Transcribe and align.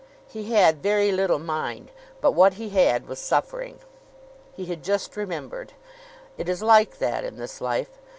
He 0.27 0.51
had 0.51 0.81
very 0.81 1.11
little 1.11 1.37
mind, 1.37 1.91
but 2.21 2.31
what 2.31 2.55
he 2.55 2.69
had 2.69 3.07
was 3.07 3.19
suffering. 3.19 3.77
He 4.51 4.65
had 4.65 4.83
just 4.83 5.15
remembered. 5.15 5.73
It 6.39 6.49
is 6.49 6.63
like 6.63 6.97
that 6.97 7.23
in 7.23 7.35
this 7.37 7.61
life. 7.61 7.99